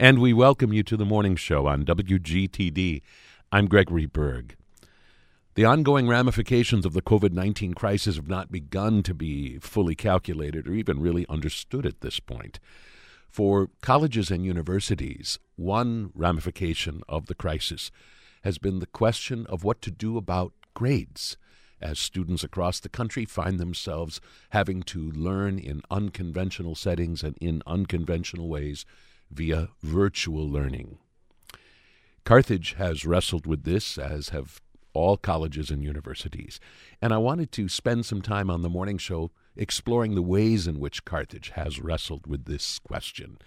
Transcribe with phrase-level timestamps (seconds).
[0.00, 3.02] and we welcome you to the morning show on WGTD.
[3.52, 4.56] I'm Gregory Berg.
[5.56, 10.66] The ongoing ramifications of the COVID 19 crisis have not begun to be fully calculated
[10.66, 12.58] or even really understood at this point.
[13.28, 17.90] For colleges and universities, one ramification of the crisis
[18.42, 21.36] has been the question of what to do about grades
[21.78, 27.62] as students across the country find themselves having to learn in unconventional settings and in
[27.66, 28.86] unconventional ways
[29.30, 30.98] via virtual learning.
[32.24, 34.60] Carthage has wrestled with this, as have
[34.92, 36.60] all colleges and universities.
[37.00, 40.80] And I wanted to spend some time on the morning show exploring the ways in
[40.80, 43.38] which Carthage has wrestled with this question.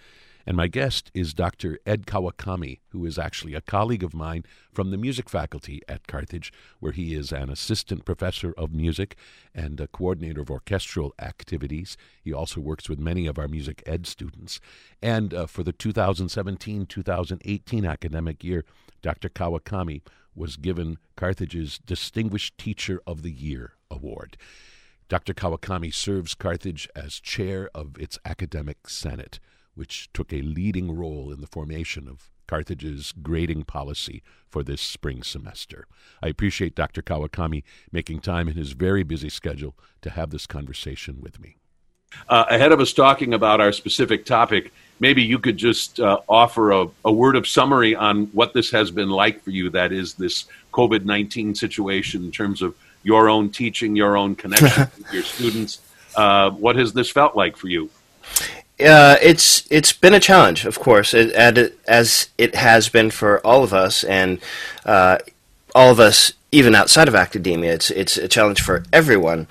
[0.45, 1.79] And my guest is Dr.
[1.85, 4.43] Ed Kawakami, who is actually a colleague of mine
[4.73, 9.15] from the music faculty at Carthage, where he is an assistant professor of music
[9.55, 11.95] and a coordinator of orchestral activities.
[12.21, 14.59] He also works with many of our music ed students.
[15.01, 18.65] And uh, for the 2017 2018 academic year,
[19.01, 19.29] Dr.
[19.29, 20.01] Kawakami
[20.35, 24.35] was given Carthage's Distinguished Teacher of the Year award.
[25.07, 25.33] Dr.
[25.33, 29.39] Kawakami serves Carthage as chair of its academic senate
[29.75, 35.23] which took a leading role in the formation of Carthage's grading policy for this spring
[35.23, 35.87] semester.
[36.21, 37.01] I appreciate Dr.
[37.01, 41.57] Kawakami making time in his very busy schedule to have this conversation with me.
[42.29, 46.71] Uh, ahead of us talking about our specific topic, maybe you could just uh, offer
[46.71, 49.71] a, a, word of summary on what this has been like for you.
[49.71, 54.87] That is, this COVID 19 situation in terms of your own teaching, your own connection
[54.97, 55.81] with your students.
[56.15, 57.89] Uh, what has this felt like for you?
[58.79, 63.73] Uh, it's it's been a challenge, of course, as it has been for all of
[63.73, 64.39] us, and
[64.85, 65.19] uh,
[65.75, 67.73] all of us, even outside of academia.
[67.73, 69.47] It's it's a challenge for everyone.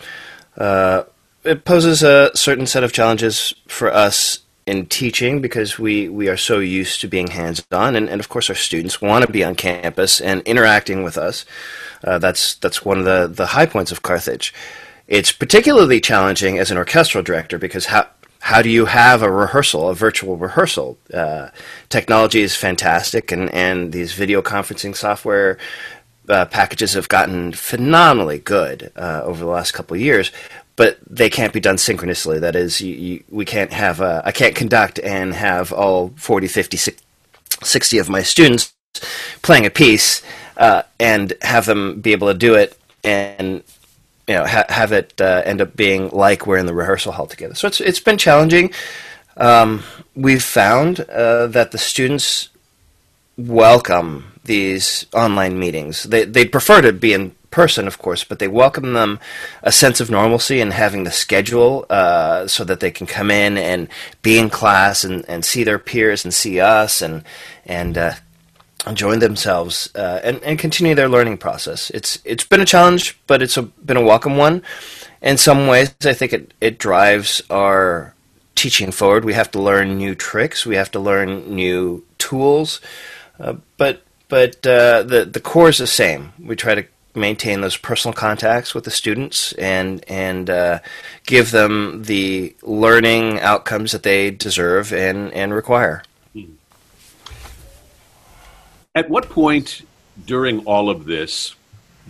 [0.56, 1.04] Uh,
[1.44, 6.36] it poses a certain set of challenges for us in teaching because we, we are
[6.36, 9.42] so used to being hands on, and, and of course our students want to be
[9.42, 11.44] on campus and interacting with us.
[12.04, 14.54] Uh, that's that's one of the the high points of Carthage.
[15.08, 18.08] It's particularly challenging as an orchestral director because how
[18.42, 20.98] how do you have a rehearsal, a virtual rehearsal?
[21.14, 21.50] Uh,
[21.88, 25.58] technology is fantastic, and, and these video conferencing software
[26.28, 30.32] uh, packages have gotten phenomenally good uh, over the last couple of years,
[30.74, 32.40] but they can't be done synchronously.
[32.40, 36.48] That is, you, you, we can't have, a, I can't conduct and have all 40,
[36.48, 36.94] 50,
[37.62, 38.74] 60 of my students
[39.42, 40.20] playing a piece
[40.56, 43.62] uh, and have them be able to do it and
[44.28, 47.26] you know ha- have it uh, end up being like we're in the rehearsal hall
[47.26, 47.54] together.
[47.54, 48.72] So it's it's been challenging.
[49.36, 49.82] Um,
[50.14, 52.48] we've found uh, that the students
[53.36, 56.04] welcome these online meetings.
[56.04, 59.20] They they prefer to be in person, of course, but they welcome them
[59.62, 63.56] a sense of normalcy and having the schedule uh, so that they can come in
[63.56, 63.88] and
[64.22, 67.22] be in class and, and see their peers and see us and
[67.64, 68.14] and uh,
[68.94, 71.90] join themselves uh, and, and continue their learning process.
[71.90, 74.62] It's it's been a challenge, but it's a, been a welcome one.
[75.20, 78.14] In some ways, I think it, it drives our
[78.56, 79.24] teaching forward.
[79.24, 80.66] We have to learn new tricks.
[80.66, 82.80] We have to learn new tools,
[83.38, 86.32] uh, but but uh, the the core is the same.
[86.40, 90.80] We try to maintain those personal contacts with the students and and uh,
[91.26, 96.02] give them the learning outcomes that they deserve and and require.
[98.94, 99.82] At what point
[100.26, 101.56] during all of this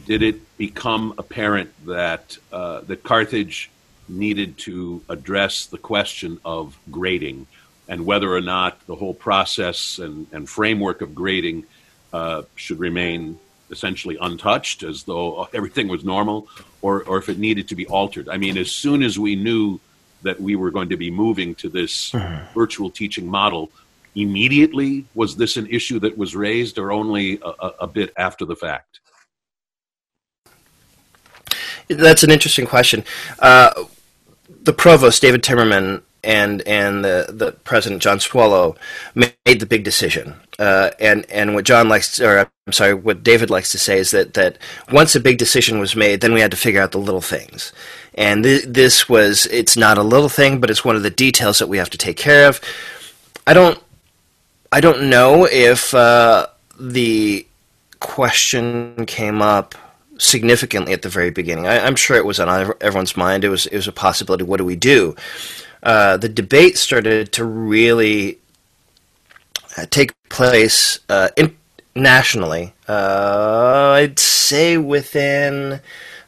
[0.05, 3.71] did it become apparent that uh, that Carthage
[4.09, 7.47] needed to address the question of grading
[7.87, 11.65] and whether or not the whole process and, and framework of grading
[12.13, 13.39] uh, should remain
[13.71, 16.49] essentially untouched as though everything was normal
[16.81, 18.29] or, or if it needed to be altered.
[18.29, 19.79] I mean, as soon as we knew
[20.23, 22.53] that we were going to be moving to this mm-hmm.
[22.53, 23.71] virtual teaching model,
[24.15, 25.05] immediately?
[25.15, 29.01] Was this an issue that was raised, or only a, a bit after the fact?
[31.89, 33.05] That's an interesting question.
[33.39, 33.85] Uh,
[34.63, 38.77] the provost, David Timmerman, and and the, the president John Swallow
[39.15, 40.35] made the big decision.
[40.59, 43.99] Uh, and and what John likes, to, or I'm sorry, what David likes to say
[43.99, 44.59] is that that
[44.93, 47.73] once a big decision was made, then we had to figure out the little things.
[48.15, 51.59] And th- this was it's not a little thing, but it's one of the details
[51.59, 52.61] that we have to take care of.
[53.47, 53.83] I don't
[54.75, 56.47] I don't know if uh,
[56.81, 57.47] the
[58.01, 59.75] question came up
[60.17, 61.67] significantly at the very beginning.
[61.67, 63.45] I, am sure it was on everyone's mind.
[63.45, 64.45] It was it was a possibility.
[64.45, 65.15] What do we do?
[65.83, 68.39] Uh, the debate started to really
[69.77, 71.55] uh, take place uh, in,
[71.95, 72.73] nationally.
[72.89, 75.81] Uh, I'd say within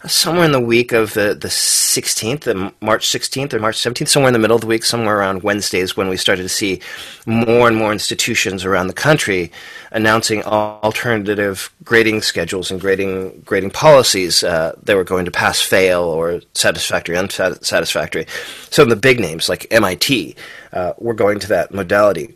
[0.06, 4.28] somewhere in the week of the, the 16th, the March 16th or March 17th, somewhere
[4.28, 6.80] in the middle of the week, somewhere around Wednesdays, when we started to see
[7.26, 9.50] more and more institutions around the country
[9.92, 14.42] announcing alternative grading schedules and grading grading policies.
[14.42, 18.26] Uh, they were going to pass, fail, or satisfactory, unsatisfactory.
[18.70, 20.36] Some of the big names like MIT
[20.72, 22.34] uh, were going to that modality.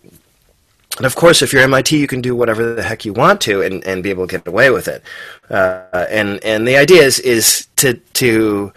[0.98, 3.62] And of course, if you're MIT, you can do whatever the heck you want to
[3.62, 5.02] and, and be able to get away with it.
[5.48, 8.72] Uh, and and the idea is is to to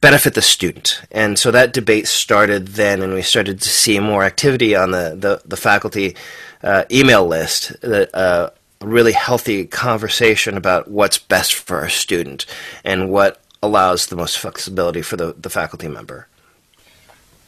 [0.00, 1.02] benefit the student.
[1.10, 5.16] And so that debate started then, and we started to see more activity on the
[5.18, 6.16] the, the faculty
[6.62, 7.72] uh, email list.
[7.84, 12.44] Uh, a really healthy conversation about what's best for our student
[12.84, 16.28] and what allows the most flexibility for the, the faculty member.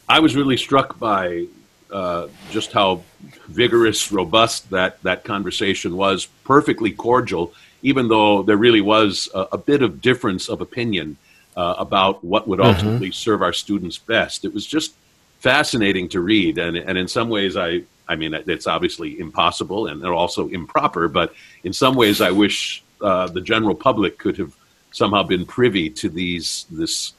[0.07, 1.45] I was really struck by
[1.91, 3.03] uh, just how
[3.47, 9.57] vigorous, robust that, that conversation was, perfectly cordial, even though there really was a, a
[9.57, 11.17] bit of difference of opinion
[11.55, 12.69] uh, about what would mm-hmm.
[12.69, 13.13] ultimately mm-hmm.
[13.13, 14.45] serve our students best.
[14.45, 14.93] It was just
[15.39, 20.03] fascinating to read, and, and in some ways, I, I mean, it's obviously impossible and
[20.05, 21.33] also improper, but
[21.63, 24.53] in some ways, I wish uh, the general public could have
[24.91, 27.13] somehow been privy to these this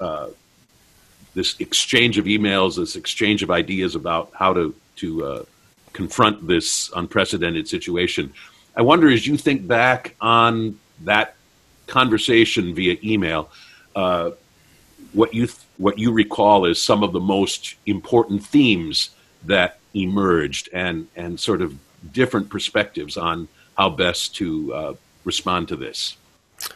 [0.00, 0.28] uh,
[1.34, 5.44] this exchange of emails, this exchange of ideas about how to to uh,
[5.92, 8.32] confront this unprecedented situation.
[8.76, 11.34] I wonder, as you think back on that
[11.86, 13.50] conversation via email,
[13.94, 14.30] uh,
[15.12, 19.10] what you th- what you recall as some of the most important themes
[19.44, 21.76] that emerged, and and sort of
[22.12, 24.94] different perspectives on how best to uh,
[25.24, 26.16] respond to this.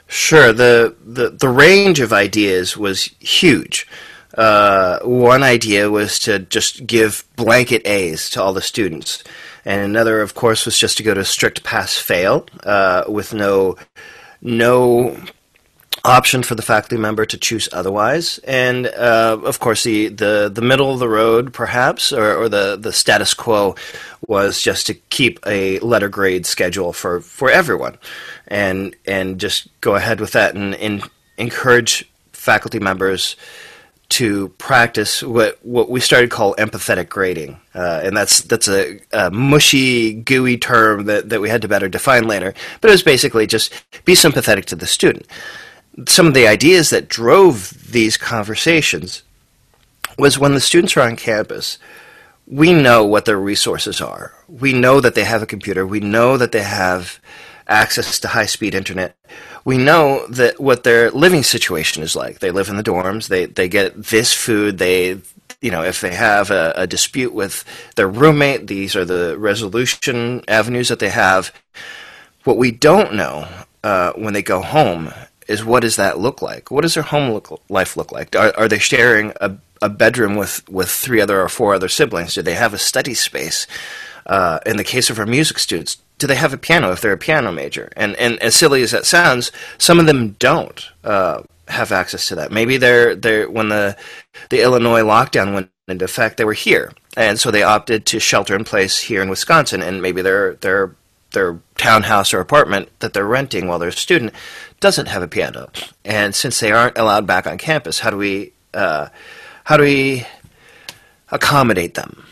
[0.06, 0.52] Sure.
[0.52, 3.86] The, the the range of ideas was huge.
[4.34, 9.24] Uh, one idea was to just give blanket A's to all the students,
[9.64, 13.76] and another, of course, was just to go to strict pass-fail uh, with no
[14.40, 15.16] no
[16.04, 18.38] option for the faculty member to choose otherwise.
[18.44, 22.76] And uh, of course, the, the, the middle of the road, perhaps, or, or the,
[22.80, 23.74] the status quo
[24.26, 27.98] was just to keep a letter grade schedule for, for everyone
[28.46, 31.02] and, and just go ahead with that and, and
[31.36, 33.36] encourage faculty members
[34.10, 39.00] to practice what what we started to call empathetic grading, uh, and that's that's a,
[39.12, 42.54] a, mushy, gooey term that, that we had to better define later.
[42.80, 43.72] But it was basically just
[44.04, 45.26] be sympathetic to the student.
[46.06, 49.22] Some of the ideas that drove these conversations
[50.18, 51.78] was when the students are on campus.
[52.46, 54.32] We know what their resources are.
[54.48, 55.86] We know that they have a computer.
[55.86, 57.20] We know that they have
[57.66, 59.14] access to high speed internet
[59.68, 62.38] we know that what their living situation is like.
[62.38, 63.28] They live in the dorms.
[63.28, 64.78] They they get this food.
[64.78, 65.20] They
[65.60, 70.42] you know if they have a, a dispute with their roommate, these are the resolution
[70.48, 71.52] avenues that they have.
[72.44, 73.46] What we don't know
[73.84, 75.12] uh, when they go home
[75.48, 76.70] is what does that look like?
[76.70, 78.34] What does their home look, life look like?
[78.34, 82.34] Are, are they sharing a, a bedroom with, with three other or four other siblings?
[82.34, 83.66] Do they have a study space?
[84.28, 87.12] Uh, in the case of our music students, do they have a piano if they're
[87.12, 87.90] a piano major?
[87.96, 92.34] And and as silly as that sounds, some of them don't uh, have access to
[92.34, 92.52] that.
[92.52, 93.96] Maybe they're they're when the
[94.50, 98.54] the Illinois lockdown went into effect, they were here, and so they opted to shelter
[98.54, 99.82] in place here in Wisconsin.
[99.82, 100.94] And maybe their their
[101.32, 104.32] their townhouse or apartment that they're renting while they're a student
[104.80, 105.70] doesn't have a piano.
[106.04, 109.08] And since they aren't allowed back on campus, how do we uh,
[109.64, 110.26] how do we
[111.30, 112.24] accommodate them?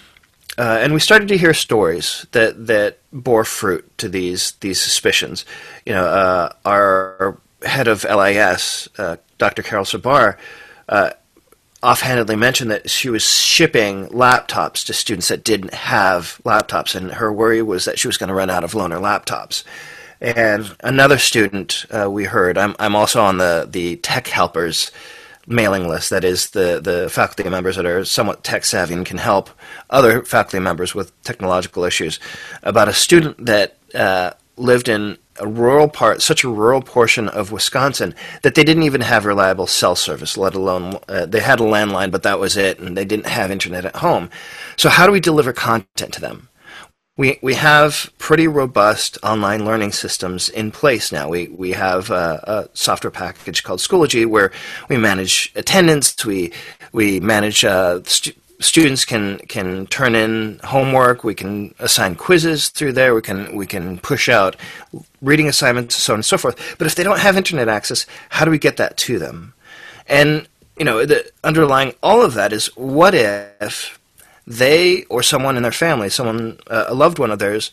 [0.59, 5.45] Uh, and we started to hear stories that, that bore fruit to these these suspicions.
[5.85, 9.63] You know, uh, our head of LIS, uh, Dr.
[9.63, 10.39] Carol Sabar,
[10.89, 11.11] uh,
[11.83, 17.33] offhandedly mentioned that she was shipping laptops to students that didn't have laptops, and her
[17.33, 19.63] worry was that she was going to run out of loaner laptops.
[20.21, 24.91] And another student uh, we heard, I'm, I'm also on the, the tech helpers
[25.47, 29.19] mailing list that is the, the faculty members that are somewhat tech savvy and can
[29.19, 29.51] help
[29.91, 32.19] other faculty members with technological issues
[32.63, 37.53] about a student that uh, lived in a rural part, such a rural portion of
[37.53, 41.65] Wisconsin that they didn't even have reliable cell service, let alone uh, they had a
[41.65, 44.31] landline, but that was it, and they didn't have internet at home.
[44.77, 46.49] So how do we deliver content to them?
[47.17, 51.29] We we have pretty robust online learning systems in place now.
[51.29, 54.53] We we have a, a software package called Schoology where
[54.89, 56.25] we manage attendance.
[56.25, 56.53] We
[56.93, 61.25] we manage uh, st- students can can turn in homework.
[61.25, 63.15] We can assign quizzes through there.
[63.15, 64.57] We can we can push out
[65.23, 66.77] reading assignments, so on and so forth.
[66.77, 69.55] But if they don't have internet access, how do we get that to them?
[70.07, 70.47] And
[70.79, 73.96] you know, the underlying all of that is what if
[74.47, 77.71] they or someone in their family, someone uh, a loved one of theirs,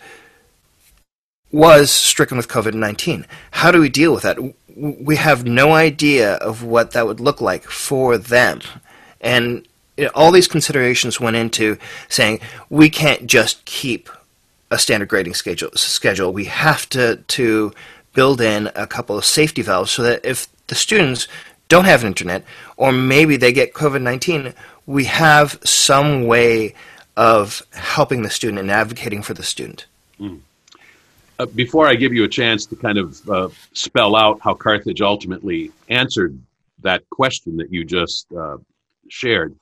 [1.52, 3.26] was stricken with COVID nineteen.
[3.52, 4.38] How do we deal with that?
[4.76, 8.62] we have no idea of what that would look like for them.
[9.22, 11.78] And you know, all these considerations went into
[12.10, 12.40] saying
[12.70, 14.10] we can't just keep
[14.72, 15.70] a standard grading schedule.
[15.76, 16.34] Schedule.
[16.34, 17.74] We have to to
[18.14, 21.28] build in a couple of safety valves so that if the students
[21.68, 22.44] don't have internet
[22.78, 24.54] or maybe they get COVID nineteen,
[24.86, 26.74] we have some way
[27.16, 29.86] of helping the student and advocating for the student.
[30.20, 30.40] Mm.
[31.40, 35.02] Uh, before I give you a chance to kind of uh, spell out how Carthage
[35.02, 36.38] ultimately answered
[36.82, 38.58] that question that you just uh,
[39.10, 39.56] shared,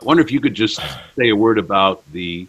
[0.00, 0.80] I wonder if you could just
[1.16, 2.46] say a word about the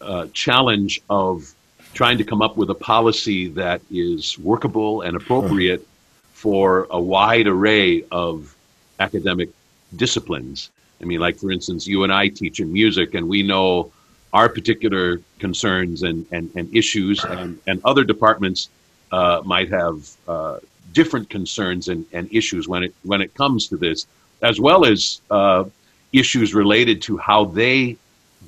[0.00, 1.52] uh, challenge of
[1.92, 5.86] trying to come up with a policy that is workable and appropriate
[6.32, 8.54] for a wide array of
[8.98, 9.50] academic
[9.94, 10.70] disciplines.
[11.00, 13.92] I mean, like for instance, you and I teach in music, and we know
[14.32, 18.70] our particular concerns and, and, and issues, and, and other departments
[19.12, 20.58] uh, might have uh,
[20.92, 24.06] different concerns and, and issues when it when it comes to this,
[24.42, 25.64] as well as uh,
[26.12, 27.96] issues related to how they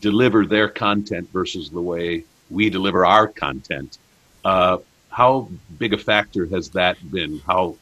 [0.00, 3.98] deliver their content versus the way we deliver our content.
[4.44, 4.78] Uh,
[5.10, 7.40] how big a factor has that been?
[7.46, 7.76] How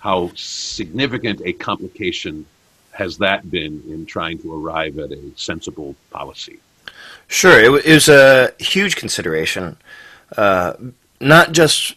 [0.00, 2.46] how significant a complication
[2.92, 6.58] has that been in trying to arrive at a sensible policy?
[7.26, 9.76] Sure, it, it was a huge consideration,
[10.36, 10.74] uh,
[11.20, 11.94] not just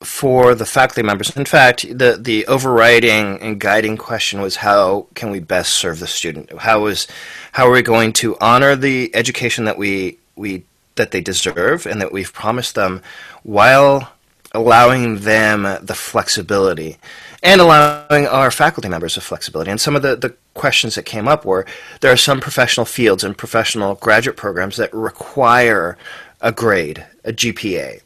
[0.00, 1.34] for the faculty members.
[1.36, 6.06] In fact, the the overriding and guiding question was how can we best serve the
[6.06, 6.52] student?
[6.60, 7.06] How is
[7.52, 10.64] how are we going to honor the education that we we
[10.96, 13.02] that they deserve and that we've promised them
[13.42, 14.12] while
[14.52, 16.98] allowing them the flexibility
[17.42, 19.70] and allowing our faculty members the flexibility.
[19.70, 21.66] And some of the, the questions that came up were
[22.00, 25.96] there are some professional fields and professional graduate programs that require
[26.40, 28.00] a grade, a GPA.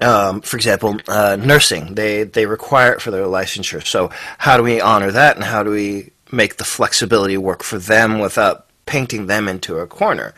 [0.00, 3.86] Um, for example, uh, nursing, they, they require it for their licensure.
[3.86, 7.78] So, how do we honor that and how do we make the flexibility work for
[7.78, 10.34] them without painting them into a corner?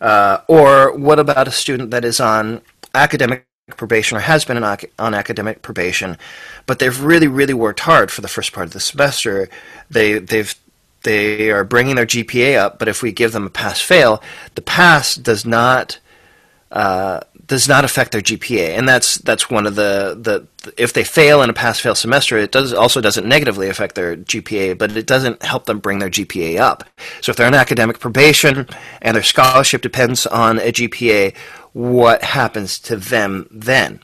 [0.00, 2.60] Uh, or what about a student that is on
[2.94, 6.18] academic probation or has been on, academic probation,
[6.66, 9.48] but they've really, really worked hard for the first part of the semester.
[9.90, 10.54] They, they've
[11.04, 14.22] they are bringing their GPA up, but if we give them a pass fail,
[14.54, 15.98] the pass does not
[16.70, 21.04] uh, does not affect their GPA, and that's that's one of the, the if they
[21.04, 24.96] fail in a pass fail semester, it does also doesn't negatively affect their GPA, but
[24.96, 26.84] it doesn't help them bring their GPA up.
[27.20, 28.68] So if they're on academic probation
[29.02, 31.34] and their scholarship depends on a GPA,
[31.72, 34.00] what happens to them then?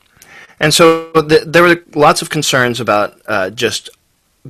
[0.59, 3.89] And so the, there were lots of concerns about uh, just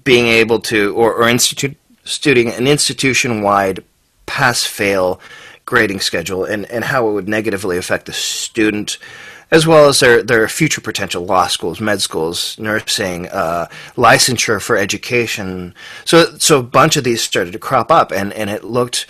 [0.04, 3.84] being able to or, or instituting an institution wide
[4.26, 5.20] pass fail
[5.66, 8.98] grading schedule and, and how it would negatively affect the student
[9.52, 14.78] as well as their, their future potential law schools, med schools, nursing, uh, licensure for
[14.78, 15.74] education.
[16.06, 19.08] So, so a bunch of these started to crop up, and, and it looked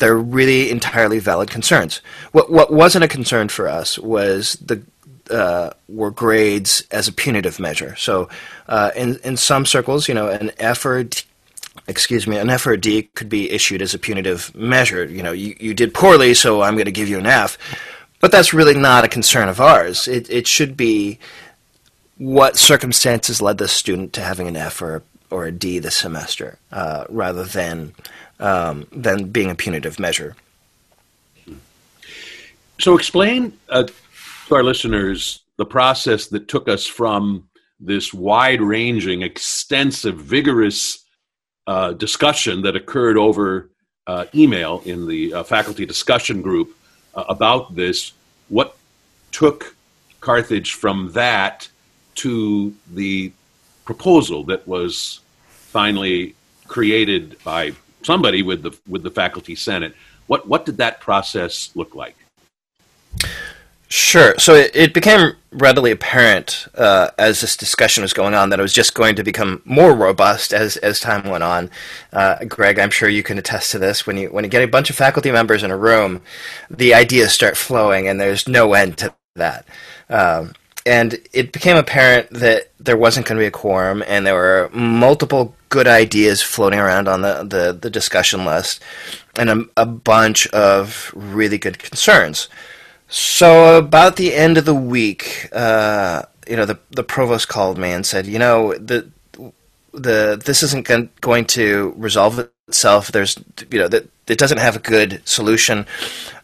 [0.00, 2.02] they're really entirely valid concerns.
[2.32, 4.82] What what wasn't a concern for us was the
[5.30, 7.94] uh, were grades as a punitive measure.
[7.96, 8.28] So,
[8.68, 11.24] uh, in in some circles, you know, an effort
[11.86, 15.04] excuse me, an F or D could be issued as a punitive measure.
[15.04, 17.58] You know, you, you did poorly, so I'm going to give you an F.
[18.20, 20.06] But that's really not a concern of ours.
[20.06, 21.18] It, it should be
[22.18, 26.58] what circumstances led the student to having an F or, or a D this semester,
[26.70, 27.94] uh, rather than,
[28.40, 30.34] um, than being a punitive measure.
[32.80, 33.84] So, explain uh,
[34.48, 41.04] to our listeners the process that took us from this wide ranging, extensive, vigorous
[41.66, 43.70] uh, discussion that occurred over
[44.06, 46.76] uh, email in the uh, faculty discussion group
[47.14, 48.12] uh, about this.
[48.48, 48.76] What
[49.30, 49.76] took
[50.20, 51.68] Carthage from that
[52.16, 53.32] to the
[53.84, 56.34] proposal that was finally
[56.66, 59.94] created by somebody with the with the faculty senate?
[60.26, 62.16] What what did that process look like?
[63.92, 64.38] Sure.
[64.38, 68.62] So it, it became readily apparent uh, as this discussion was going on that it
[68.62, 71.70] was just going to become more robust as as time went on.
[72.12, 74.06] Uh, Greg, I'm sure you can attest to this.
[74.06, 76.22] When you when you get a bunch of faculty members in a room,
[76.70, 79.66] the ideas start flowing, and there's no end to that.
[80.08, 80.54] Um,
[80.86, 84.70] and it became apparent that there wasn't going to be a quorum, and there were
[84.72, 88.82] multiple good ideas floating around on the, the, the discussion list,
[89.38, 92.48] and a, a bunch of really good concerns.
[93.08, 97.90] So about the end of the week, uh, you know, the the provost called me
[97.90, 99.10] and said, you know, the
[99.92, 100.86] the this isn't
[101.20, 103.10] going to resolve itself.
[103.10, 103.36] There's,
[103.70, 105.86] you know, that it doesn't have a good solution.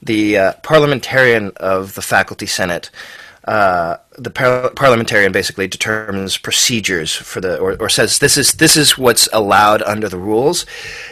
[0.03, 2.91] The uh, parliamentarian of the faculty senate
[3.47, 8.77] uh, the par- parliamentarian basically determines procedures for the or, or says this is this
[8.77, 10.67] is what's allowed under the rules.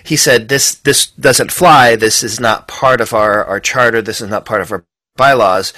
[0.04, 1.94] He said this this doesn't fly.
[1.94, 4.02] This is not part of our, our charter.
[4.02, 4.84] This is not part of our
[5.16, 5.72] bylaws.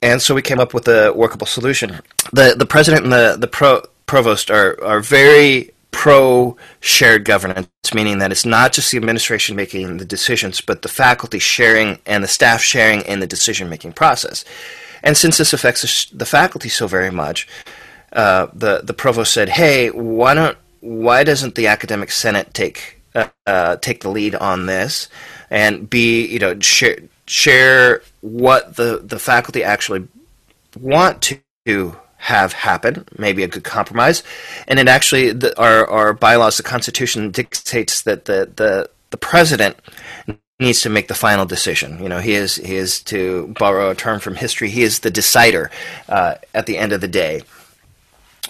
[0.00, 2.00] And so we came up with a workable solution.
[2.32, 8.18] The the president and the the pro, provost are are very pro shared governance, meaning
[8.18, 12.28] that it's not just the administration making the decisions, but the faculty sharing and the
[12.28, 14.44] staff sharing in the decision making process.
[15.02, 17.48] And since this affects the faculty so very much,
[18.12, 23.28] uh, the the provost said, "Hey, why don't why doesn't the academic senate take uh,
[23.46, 25.08] uh, take the lead on this
[25.50, 30.06] and be you know share share what the the faculty actually
[30.78, 31.32] want
[31.66, 34.22] to have happen, maybe a good compromise.
[34.68, 39.76] And it actually, the, our, our bylaws, the Constitution dictates that the, the, the president
[40.60, 42.02] needs to make the final decision.
[42.02, 45.10] You know, he is, he is, to borrow a term from history, he is the
[45.10, 45.70] decider
[46.08, 47.42] uh, at the end of the day.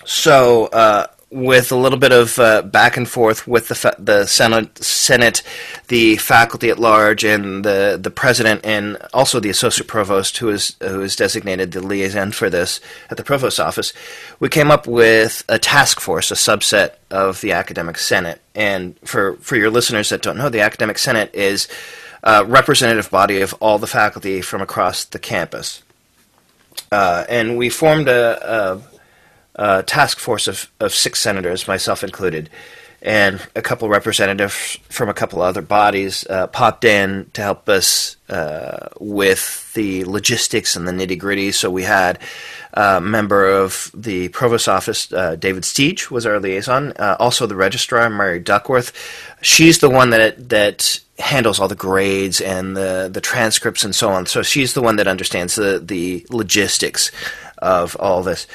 [0.05, 4.27] So, uh, with a little bit of uh, back and forth with the fa- the
[4.27, 5.43] Senate, Senate,
[5.89, 10.77] the faculty at large, and the the president, and also the associate provost, who is
[10.81, 13.95] who is designated the liaison for this at the provost office,
[14.41, 18.41] we came up with a task force, a subset of the academic senate.
[18.55, 21.67] And for for your listeners that don't know, the academic senate is
[22.23, 25.83] a representative body of all the faculty from across the campus.
[26.91, 28.92] Uh, and we formed a, a
[29.57, 32.49] uh, task force of, of six senators, myself included,
[33.03, 38.17] and a couple representatives from a couple other bodies uh, popped in to help us
[38.29, 41.51] uh, with the logistics and the nitty gritty.
[41.51, 42.21] So we had
[42.75, 46.93] a member of the provost office, uh, David Steege, was our liaison.
[46.93, 48.93] Uh, also the registrar, Mary Duckworth.
[49.43, 54.11] She's the one that that handles all the grades and the the transcripts and so
[54.11, 54.27] on.
[54.27, 57.11] So she's the one that understands the the logistics
[57.59, 58.47] of all this.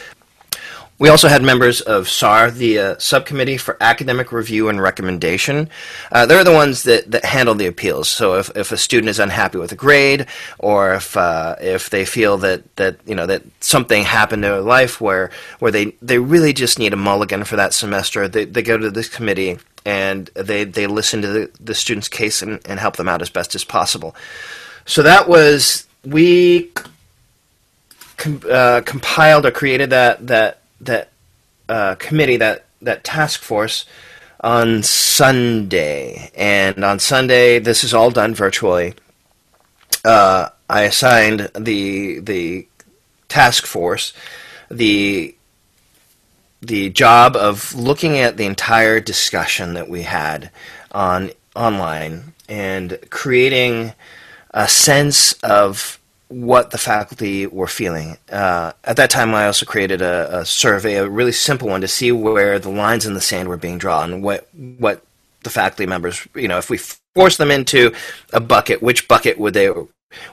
[1.00, 5.70] We also had members of SAR, the uh, Subcommittee for Academic Review and Recommendation.
[6.12, 8.10] Uh, they're the ones that, that handle the appeals.
[8.10, 10.26] So if, if a student is unhappy with a grade,
[10.58, 14.62] or if uh, if they feel that, that you know that something happened in their
[14.62, 18.64] life where where they, they really just need a mulligan for that semester, they, they
[18.64, 22.80] go to this committee and they, they listen to the, the student's case and, and
[22.80, 24.16] help them out as best as possible.
[24.86, 26.72] So that was we
[28.18, 31.10] com- uh, compiled or created that that that
[31.70, 33.86] uh, committee, that that task force,
[34.42, 38.94] on Sunday, and on Sunday this is all done virtually.
[40.06, 42.68] Uh, I assigned the the
[43.28, 44.14] task force
[44.70, 45.36] the
[46.62, 50.50] the job of looking at the entire discussion that we had
[50.92, 53.94] on online and creating
[54.52, 55.97] a sense of
[56.30, 58.18] what the faculty were feeling.
[58.30, 61.88] Uh, at that time, I also created a, a, survey, a really simple one, to
[61.88, 65.04] see where the lines in the sand were being drawn, what what
[65.44, 66.78] the faculty members, you know, if we
[67.16, 67.94] force them into
[68.34, 69.70] a bucket, which bucket would they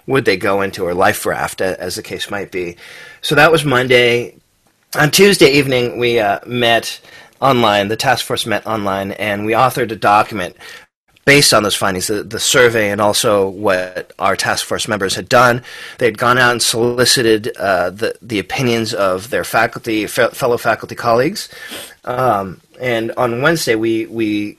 [0.07, 2.77] would they go into, or life raft, as the case might be.
[3.23, 4.37] So that was Monday.
[4.97, 7.01] On Tuesday evening, we uh, met
[7.41, 7.89] online.
[7.89, 10.57] The task force met online, and we authored a document
[11.25, 15.29] based on those findings, the, the survey and also what our task force members had
[15.29, 15.63] done,
[15.99, 21.49] they'd gone out and solicited uh, the, the opinions of their faculty, fellow faculty colleagues.
[22.05, 24.59] Um, and on Wednesday, we, we,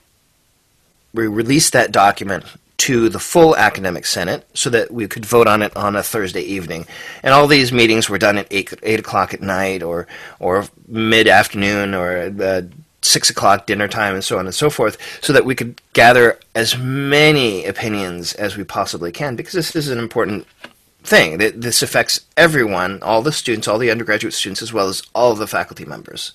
[1.13, 2.45] we released that document
[2.77, 6.41] to the full academic senate so that we could vote on it on a Thursday
[6.41, 6.85] evening.
[7.23, 10.07] And all these meetings were done at eight, eight o'clock at night or
[10.39, 12.61] or mid afternoon or uh,
[13.05, 16.39] six o'clock dinner time and so on and so forth, so that we could gather
[16.55, 20.47] as many opinions as we possibly can, because this is an important
[21.03, 21.37] thing.
[21.37, 25.47] This affects everyone, all the students, all the undergraduate students, as well as all the
[25.47, 26.33] faculty members.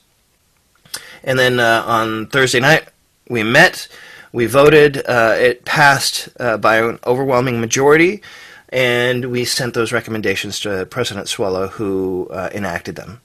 [1.25, 2.89] And then uh, on Thursday night,
[3.29, 3.89] we met,
[4.33, 8.23] we voted, uh, it passed uh, by an overwhelming majority,
[8.69, 13.21] and we sent those recommendations to President Swallow, who uh, enacted them.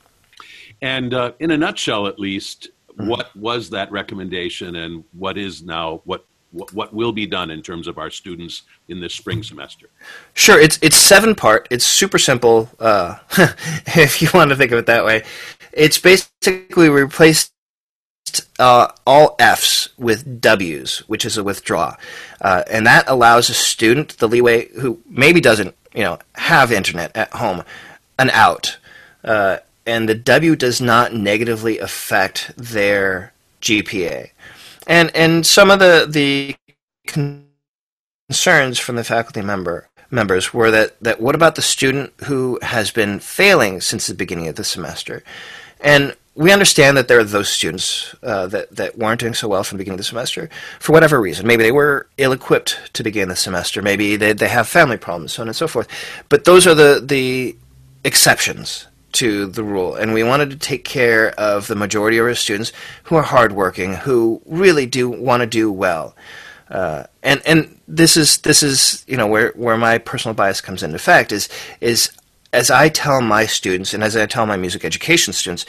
[0.81, 2.69] And uh, in a nutshell, at least.
[2.97, 6.01] What was that recommendation, and what is now
[6.55, 9.89] what, what will be done in terms of our students in this spring semester?
[10.33, 11.67] Sure, it's it's seven part.
[11.69, 13.17] It's super simple, uh,
[13.87, 15.23] if you want to think of it that way.
[15.73, 17.51] It's basically replaced
[18.57, 21.97] uh, all F's with W's, which is a withdraw,
[22.41, 27.15] uh, and that allows a student the leeway who maybe doesn't, you know, have internet
[27.15, 27.63] at home,
[28.17, 28.77] an out.
[29.85, 34.29] And the W does not negatively affect their GPA.
[34.87, 36.55] And and some of the the
[38.29, 42.91] concerns from the faculty member members were that, that what about the student who has
[42.91, 45.23] been failing since the beginning of the semester?
[45.81, 49.63] And we understand that there are those students uh, that, that weren't doing so well
[49.63, 51.47] from the beginning of the semester for whatever reason.
[51.47, 53.81] Maybe they were ill equipped to begin the semester.
[53.81, 55.87] Maybe they, they have family problems, so on and so forth.
[56.27, 57.55] But those are the, the
[58.03, 59.95] exceptions to the rule.
[59.95, 62.71] And we wanted to take care of the majority of our students
[63.03, 66.15] who are hardworking, who really do want to do well.
[66.69, 70.81] Uh, and and this is this is you know where where my personal bias comes
[70.81, 71.47] into effect is
[71.79, 72.09] is
[72.53, 75.65] as I tell my students and as I tell my music education students,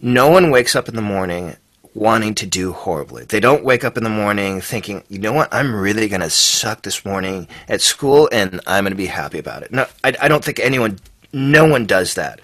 [0.00, 1.56] no one wakes up in the morning
[1.94, 3.24] wanting to do horribly.
[3.24, 6.30] They don't wake up in the morning thinking, you know what, I'm really going to
[6.30, 9.72] suck this morning at school and I'm going to be happy about it.
[9.72, 10.98] No, I, I don't think anyone,
[11.32, 12.40] no one does that.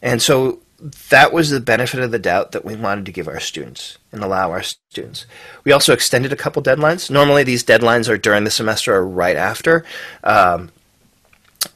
[0.00, 0.60] And so
[1.10, 4.22] that was the benefit of the doubt that we wanted to give our students and
[4.22, 5.26] allow our students.
[5.64, 7.10] We also extended a couple deadlines.
[7.10, 9.84] Normally, these deadlines are during the semester or right after.
[10.24, 10.70] Um,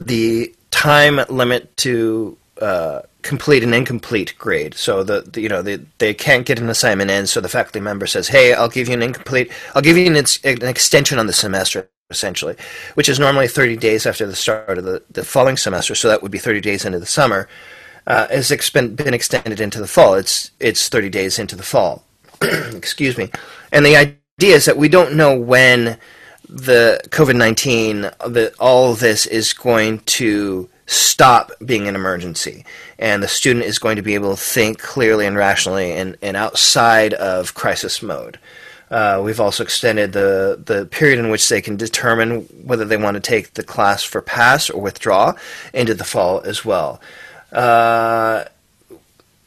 [0.01, 4.75] the time limit to uh, complete an incomplete grade.
[4.75, 7.27] So the, the, you know they they can't get an assignment in.
[7.27, 9.53] So the faculty member says, "Hey, I'll give you an incomplete.
[9.75, 12.55] I'll give you an, an extension on the semester." Essentially,
[12.95, 16.23] which is normally 30 days after the start of the, the following semester, so that
[16.23, 17.49] would be 30 days into the summer,
[18.07, 20.15] uh, has been, been extended into the fall.
[20.15, 22.05] It's it's 30 days into the fall.
[22.43, 23.31] Excuse me.
[23.73, 25.99] And the idea is that we don't know when
[26.49, 32.65] the COVID 19, that all this is going to stop being an emergency.
[32.99, 36.37] And the student is going to be able to think clearly and rationally and, and
[36.37, 38.39] outside of crisis mode.
[38.91, 43.15] Uh, we've also extended the, the period in which they can determine whether they want
[43.15, 45.35] to take the class for pass or withdraw
[45.75, 47.01] into the fall as well.
[47.53, 48.45] Uh,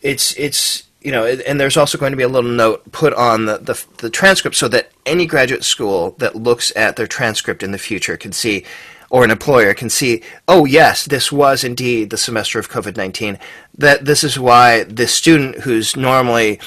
[0.02, 3.46] it's it's you know, and there's also going to be a little note put on
[3.46, 7.72] the, the, the transcript so that any graduate school that looks at their transcript in
[7.72, 8.66] the future can see
[9.10, 13.40] or an employer can see, oh, yes, this was indeed the semester of COVID 19.
[13.78, 16.60] That this is why this student who's normally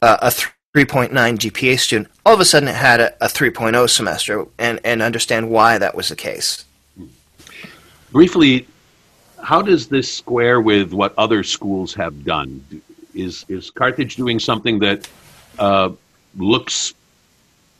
[0.00, 0.32] uh, a
[0.74, 5.02] 3.9 GPA student all of a sudden it had a, a 3.0 semester and, and
[5.02, 6.64] understand why that was the case.
[8.12, 8.68] Briefly,
[9.42, 12.64] how does this square with what other schools have done?
[13.14, 15.08] Is, is Carthage doing something that
[15.58, 15.90] uh,
[16.36, 16.94] looks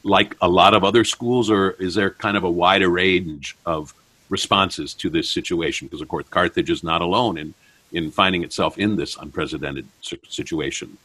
[0.03, 3.95] like a lot of other schools, or is there kind of a wider range of
[4.31, 7.55] responses to this situation because, of course, Carthage is not alone in,
[7.93, 9.87] in finding itself in this unprecedented
[10.29, 10.99] situation.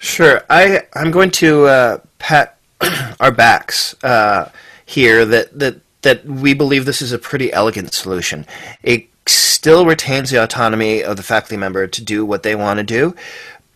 [0.00, 0.42] Sure.
[0.48, 2.56] I, I'm going to uh, pat
[3.20, 4.50] our backs uh,
[4.86, 8.46] here that, that, that we believe this is a pretty elegant solution.
[8.82, 12.82] It still retains the autonomy of the faculty member to do what they want to
[12.82, 13.14] do,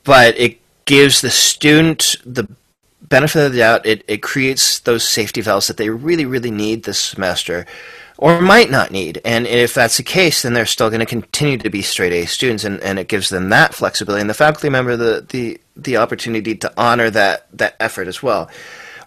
[0.03, 2.49] but it gives the student the
[3.03, 3.85] benefit of the doubt.
[3.85, 7.67] It, it creates those safety valves that they really, really need this semester
[8.19, 9.21] or might not need.
[9.25, 12.27] And if that's the case, then they're still going to continue to be straight A
[12.27, 15.97] students, and, and it gives them that flexibility and the faculty member the, the, the
[15.97, 18.49] opportunity to honor that, that effort as well.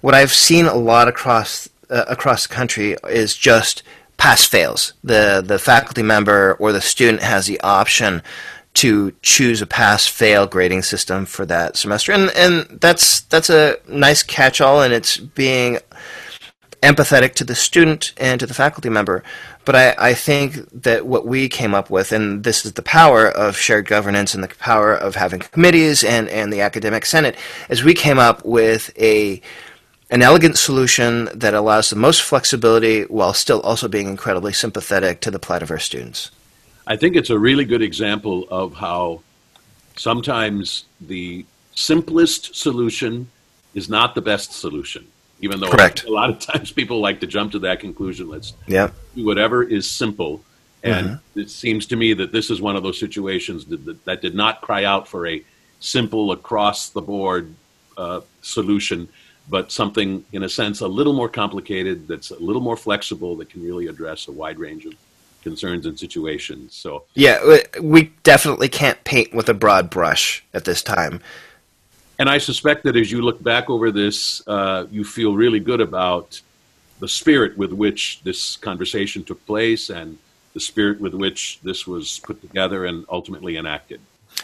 [0.02, 3.82] What I've seen a lot across uh, across the country is just
[4.18, 4.94] pass fails.
[5.04, 8.22] The the faculty member or the student has the option
[8.76, 13.78] to choose a pass fail grading system for that semester, and and that's that's a
[13.88, 15.80] nice catch all, and it's being
[16.82, 19.24] empathetic to the student and to the faculty member.
[19.66, 23.28] But I, I, think that what we came up with, and this is the power
[23.28, 27.36] of shared governance and the power of having committees and, and the academic senate,
[27.70, 29.42] is we came up with a
[30.10, 35.30] an elegant solution that allows the most flexibility while still also being incredibly sympathetic to
[35.30, 36.32] the plight of our students.
[36.86, 39.22] I think it's a really good example of how
[39.98, 43.30] sometimes the simplest solution
[43.74, 45.06] is not the best solution
[45.40, 46.06] even though Correct.
[46.06, 48.30] a lot of times people like to jump to that conclusion.
[48.30, 48.92] Let's yeah.
[49.16, 50.42] do whatever is simple.
[50.84, 51.40] And mm-hmm.
[51.40, 54.36] it seems to me that this is one of those situations that, that, that did
[54.36, 55.44] not cry out for a
[55.80, 57.54] simple across the board
[57.98, 59.10] uh, solution,
[59.50, 63.50] but something, in a sense, a little more complicated, that's a little more flexible, that
[63.50, 64.94] can really address a wide range of
[65.44, 66.76] concerns and situations.
[66.76, 71.22] So, yeah, we definitely can't paint with a broad brush at this time.
[72.20, 75.82] And I suspect that as you look back over this, uh, you feel really good
[75.82, 76.42] about
[77.00, 80.18] the spirit with which this conversation took place and
[80.54, 84.02] the spirit with which this was put together and ultimately enacted.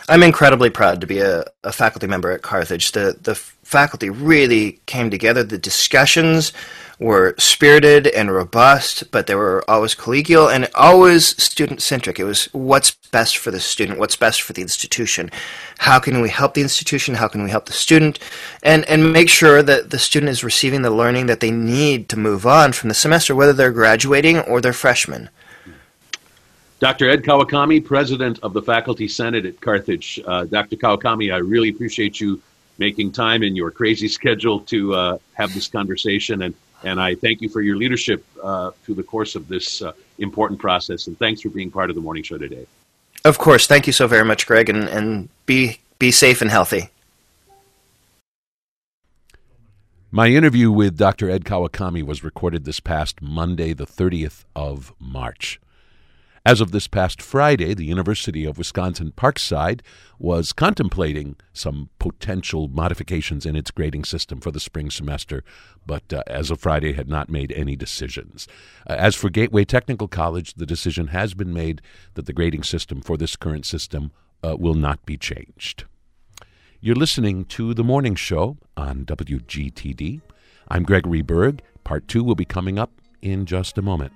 [0.09, 2.91] I'm incredibly proud to be a, a faculty member at Carthage.
[2.91, 5.43] The the faculty really came together.
[5.43, 6.51] The discussions
[6.99, 12.19] were spirited and robust, but they were always collegial and always student centric.
[12.19, 15.31] It was what's best for the student, what's best for the institution.
[15.79, 17.15] How can we help the institution?
[17.15, 18.19] How can we help the student?
[18.61, 22.19] And and make sure that the student is receiving the learning that they need to
[22.19, 25.29] move on from the semester, whether they're graduating or they're freshmen.
[26.83, 27.09] Dr.
[27.09, 30.19] Ed Kawakami, President of the Faculty Senate at Carthage.
[30.27, 30.75] Uh, Dr.
[30.75, 32.41] Kawakami, I really appreciate you
[32.77, 37.39] making time in your crazy schedule to uh, have this conversation, and, and I thank
[37.39, 41.39] you for your leadership uh, through the course of this uh, important process, and thanks
[41.39, 42.67] for being part of the morning show today.
[43.23, 43.65] Of course.
[43.65, 46.89] Thank you so very much, Greg, and, and be, be safe and healthy.
[50.11, 51.29] My interview with Dr.
[51.29, 55.61] Ed Kawakami was recorded this past Monday, the 30th of March.
[56.45, 59.79] As of this past Friday, the University of Wisconsin Parkside
[60.19, 65.45] was contemplating some potential modifications in its grading system for the spring semester,
[65.85, 68.45] but uh, as of Friday had not made any decisions.
[68.85, 71.81] Uh, as for Gateway Technical College, the decision has been made
[72.15, 74.11] that the grading system for this current system
[74.43, 75.85] uh, will not be changed.
[76.81, 80.19] You're listening to The Morning Show on WGTD.
[80.67, 81.61] I'm Gregory Berg.
[81.85, 84.11] Part two will be coming up in just a moment.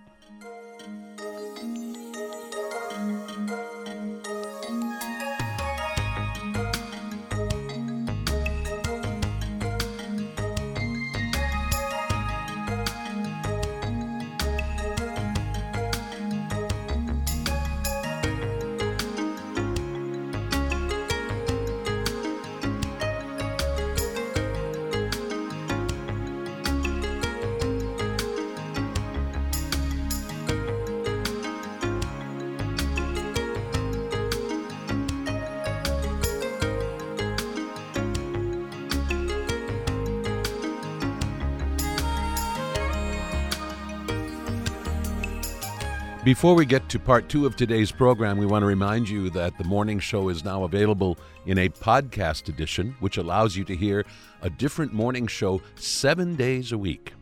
[46.28, 49.58] Before we get to part two of today's program, we want to remind you that
[49.58, 54.04] the morning show is now available in a podcast edition, which allows you to hear
[54.42, 57.14] a different morning show seven days a week.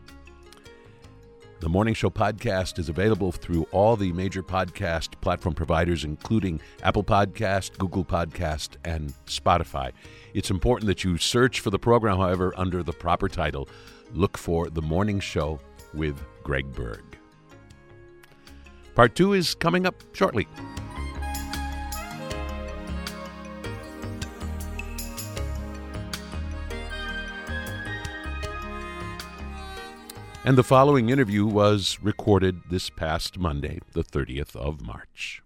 [1.60, 7.04] The Morning Show podcast is available through all the major podcast platform providers, including Apple
[7.04, 9.92] Podcast, Google Podcast, and Spotify.
[10.34, 13.70] It's important that you search for the program, however, under the proper title.
[14.14, 15.60] Look for The Morning Show
[15.94, 17.05] with Greg Berg.
[18.96, 20.48] Part two is coming up shortly.
[30.46, 35.42] And the following interview was recorded this past Monday, the 30th of March.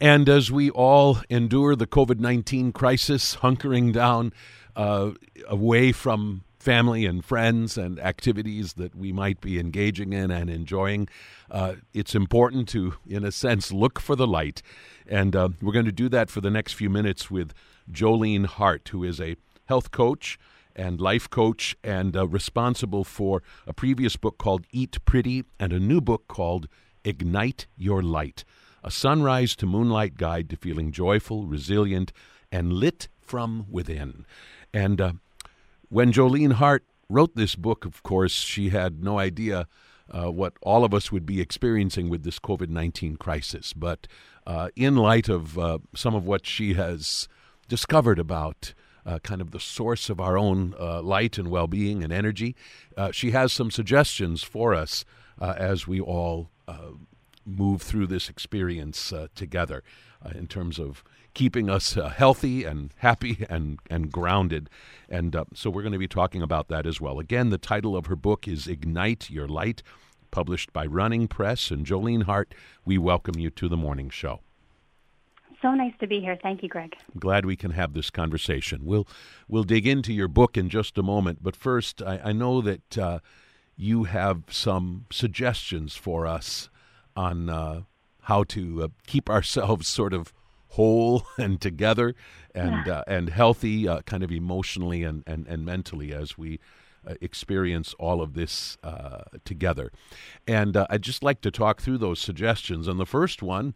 [0.00, 4.32] And as we all endure the COVID 19 crisis, hunkering down
[4.74, 5.10] uh,
[5.46, 11.08] away from family and friends and activities that we might be engaging in and enjoying.
[11.50, 14.62] Uh, it's important to, in a sense, look for the light.
[15.08, 17.52] And uh, we're going to do that for the next few minutes with
[17.90, 19.34] Jolene Hart, who is a
[19.66, 20.38] health coach
[20.76, 25.80] and life coach and uh, responsible for a previous book called Eat Pretty and a
[25.80, 26.68] new book called
[27.04, 28.44] Ignite Your Light
[28.84, 32.12] A Sunrise to Moonlight Guide to Feeling Joyful, Resilient,
[32.52, 34.24] and Lit from Within.
[34.72, 35.12] And uh,
[35.92, 39.68] when Jolene Hart wrote this book, of course, she had no idea
[40.10, 43.74] uh, what all of us would be experiencing with this COVID 19 crisis.
[43.74, 44.08] But
[44.46, 47.28] uh, in light of uh, some of what she has
[47.68, 48.72] discovered about
[49.04, 52.56] uh, kind of the source of our own uh, light and well being and energy,
[52.96, 55.04] uh, she has some suggestions for us
[55.40, 56.48] as we all
[57.44, 59.82] move through this experience together
[60.34, 61.02] in terms of
[61.34, 64.68] keeping us uh, healthy and happy and, and grounded.
[65.08, 67.18] And uh, so we're going to be talking about that as well.
[67.18, 69.82] Again, the title of her book is Ignite Your Light,
[70.30, 71.70] published by Running Press.
[71.70, 74.40] And Jolene Hart, we welcome you to the morning show.
[75.60, 76.36] So nice to be here.
[76.42, 76.96] Thank you, Greg.
[77.14, 78.80] I'm glad we can have this conversation.
[78.84, 79.06] We'll
[79.46, 82.98] we'll dig into your book in just a moment, but first, I, I know that
[82.98, 83.18] uh,
[83.76, 86.68] you have some suggestions for us
[87.14, 87.82] on uh,
[88.22, 90.32] how to uh, keep ourselves sort of
[90.72, 92.14] whole and together
[92.54, 96.60] and uh, and healthy, uh, kind of emotionally and, and, and mentally as we
[97.06, 99.90] uh, experience all of this uh, together.
[100.46, 102.88] And uh, I'd just like to talk through those suggestions.
[102.88, 103.74] And the first one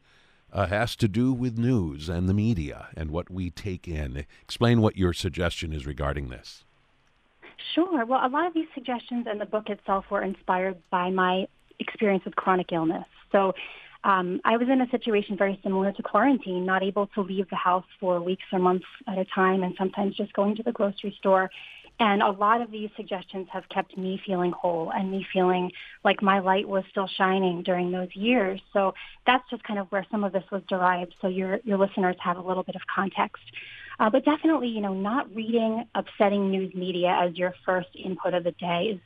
[0.53, 4.25] uh, has to do with news and the media and what we take in.
[4.43, 6.65] Explain what your suggestion is regarding this.
[7.75, 8.05] Sure.
[8.05, 11.47] Well, a lot of these suggestions and the book itself were inspired by my
[11.79, 13.07] experience with chronic illness.
[13.33, 13.55] So
[14.07, 17.57] Um, I was in a situation very similar to quarantine, not able to leave the
[17.57, 21.13] house for weeks or months at a time, and sometimes just going to the grocery
[21.19, 21.51] store.
[21.99, 25.73] And a lot of these suggestions have kept me feeling whole and me feeling
[26.05, 28.61] like my light was still shining during those years.
[28.73, 28.95] So
[29.27, 31.13] that's just kind of where some of this was derived.
[31.21, 33.43] So your your listeners have a little bit of context.
[33.99, 38.45] Uh, but definitely, you know, not reading upsetting news media as your first input of
[38.45, 39.01] the day is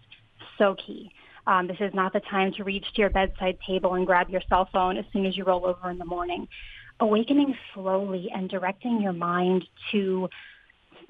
[0.59, 1.11] so key.
[1.51, 4.41] Um, this is not the time to reach to your bedside table and grab your
[4.49, 6.47] cell phone as soon as you roll over in the morning.
[7.01, 10.29] Awakening slowly and directing your mind to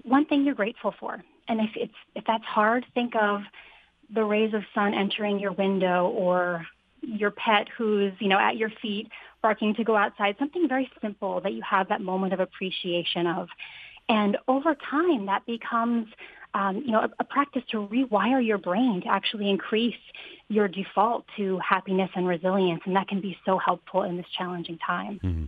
[0.02, 1.22] one thing you're grateful for.
[1.46, 3.42] And if it's if that's hard, think of
[4.14, 6.66] the rays of sun entering your window or
[7.02, 9.08] your pet who's, you know, at your feet
[9.42, 13.48] barking to go outside, something very simple that you have that moment of appreciation of.
[14.08, 16.08] And over time, that becomes,
[16.54, 19.94] um, you know, a, a practice to rewire your brain to actually increase
[20.48, 22.82] your default to happiness and resilience.
[22.84, 25.20] And that can be so helpful in this challenging time.
[25.22, 25.44] Mm-hmm.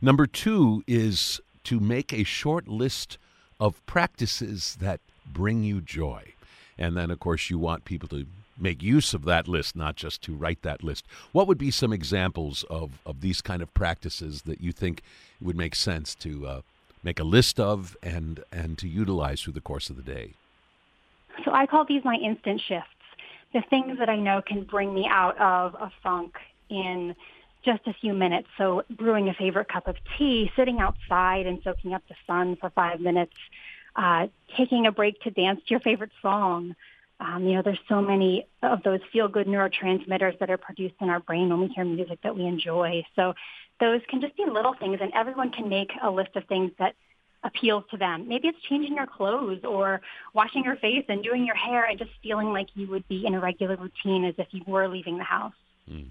[0.00, 3.18] Number two is to make a short list
[3.58, 6.34] of practices that bring you joy.
[6.78, 8.26] And then, of course, you want people to
[8.58, 11.04] make use of that list, not just to write that list.
[11.32, 15.02] What would be some examples of, of these kind of practices that you think
[15.40, 16.60] would make sense to uh,
[17.02, 20.32] make a list of and, and to utilize through the course of the day?
[21.44, 22.88] So I call these my instant shifts.
[23.52, 26.34] The things that I know can bring me out of a funk
[26.68, 27.14] in
[27.64, 28.48] just a few minutes.
[28.58, 32.70] So brewing a favorite cup of tea, sitting outside and soaking up the sun for
[32.70, 33.34] five minutes,
[33.94, 36.74] uh, taking a break to dance to your favorite song,
[37.20, 41.20] um, you know, there's so many of those feel-good neurotransmitters that are produced in our
[41.20, 43.04] brain when we hear music that we enjoy.
[43.14, 43.34] So
[43.78, 46.96] those can just be little things, and everyone can make a list of things that
[47.44, 48.28] appeals to them.
[48.28, 50.00] Maybe it's changing your clothes or
[50.32, 53.34] washing your face and doing your hair and just feeling like you would be in
[53.34, 55.54] a regular routine as if you were leaving the house.
[55.90, 56.08] Mm.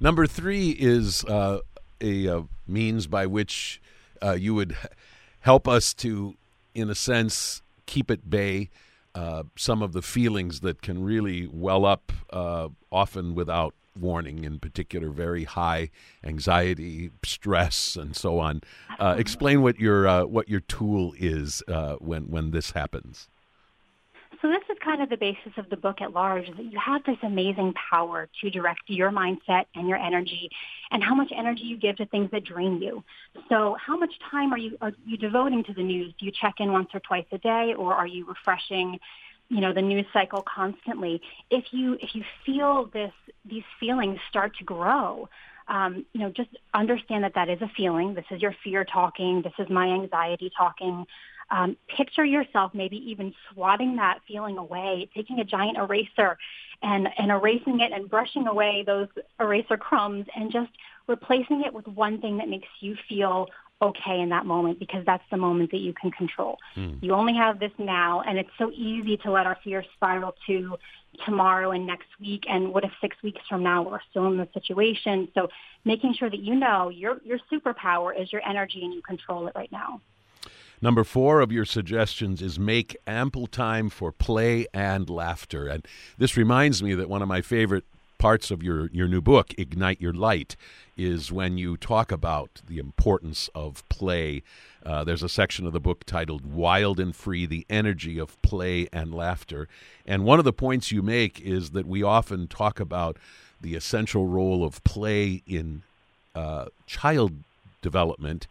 [0.00, 1.60] Number three is uh,
[2.00, 3.80] a uh, means by which
[4.22, 4.76] uh, you would
[5.40, 6.34] help us to,
[6.74, 8.70] in a sense, keep at bay
[9.14, 14.58] uh, some of the feelings that can really well up, uh, often without warning, in
[14.58, 15.90] particular, very high
[16.24, 18.62] anxiety, stress, and so on.
[18.98, 23.28] Uh, explain what your uh, what your tool is uh, when when this happens.
[24.40, 27.02] So this is kind of the basis of the book at large, that you have
[27.04, 30.48] this amazing power to direct your mindset and your energy
[30.92, 33.02] and how much energy you give to things that drain you.
[33.48, 36.14] So how much time are you, are you devoting to the news?
[36.18, 39.00] Do you check in once or twice a day or are you refreshing
[39.48, 43.12] you know the news cycle constantly if you if you feel this
[43.44, 45.28] these feelings start to grow
[45.68, 48.14] um, you know just understand that that is a feeling.
[48.14, 49.42] This is your fear talking.
[49.42, 51.06] This is my anxiety talking.
[51.50, 56.36] Um, picture yourself maybe even swatting that feeling away, taking a giant eraser
[56.82, 59.08] and, and erasing it and brushing away those
[59.40, 60.70] eraser crumbs and just
[61.06, 63.48] replacing it with one thing that makes you feel
[63.80, 66.58] okay in that moment because that's the moment that you can control.
[66.76, 67.02] Mm.
[67.02, 70.76] You only have this now and it's so easy to let our fears spiral to
[71.24, 74.48] tomorrow and next week and what if 6 weeks from now we're still in the
[74.52, 75.28] situation.
[75.34, 75.48] So
[75.84, 79.52] making sure that you know your your superpower is your energy and you control it
[79.54, 80.00] right now.
[80.80, 85.66] Number four of your suggestions is make ample time for play and laughter.
[85.66, 85.86] And
[86.18, 87.84] this reminds me that one of my favorite
[88.18, 90.56] parts of your, your new book, Ignite Your Light,
[90.96, 94.42] is when you talk about the importance of play.
[94.84, 98.88] Uh, there's a section of the book titled Wild and Free The Energy of Play
[98.92, 99.68] and Laughter.
[100.06, 103.16] And one of the points you make is that we often talk about
[103.60, 105.82] the essential role of play in
[106.34, 107.32] uh, child
[107.82, 108.46] development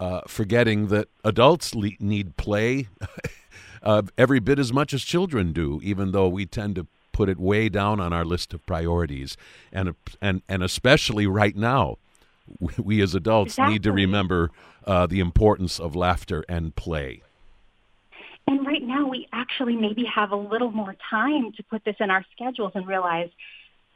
[0.00, 2.88] uh, forgetting that adults le- need play
[3.82, 6.86] uh, every bit as much as children do, even though we tend to
[7.18, 9.36] put it way down on our list of priorities,
[9.72, 11.98] and and and especially right now,
[12.60, 13.72] we, we as adults exactly.
[13.72, 14.52] need to remember
[14.86, 17.22] uh, the importance of laughter and play.
[18.46, 22.08] And right now, we actually maybe have a little more time to put this in
[22.08, 23.30] our schedules and realize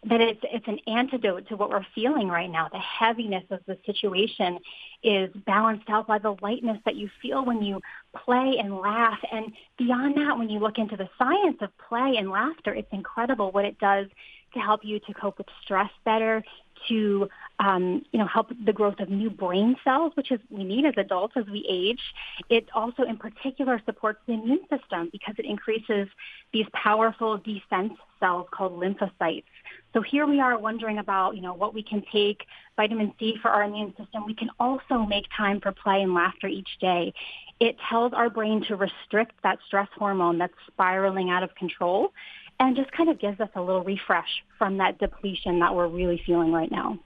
[0.04, 2.68] that it's it's an antidote to what we're feeling right now.
[2.72, 4.58] The heaviness of the situation
[5.02, 7.80] is balanced out by the lightness that you feel when you
[8.24, 9.18] play and laugh.
[9.30, 13.52] And beyond that, when you look into the science of play and laughter, it's incredible
[13.52, 14.06] what it does
[14.54, 16.42] to help you to cope with stress better,
[16.88, 17.28] to
[17.60, 20.94] um, you know help the growth of new brain cells, which is we need as
[20.96, 22.00] adults as we age.
[22.48, 26.08] It also, in particular, supports the immune system because it increases
[26.52, 29.44] these powerful defense cells called lymphocytes.
[29.92, 32.44] So here we are wondering about you know what we can take
[32.76, 34.24] vitamin C for our immune system.
[34.26, 37.12] We can also make time for play and laughter each day.
[37.60, 42.12] It tells our brain to restrict that stress hormone that's spiraling out of control
[42.58, 46.22] and just kind of gives us a little refresh from that depletion that we're really
[46.24, 46.98] feeling right now.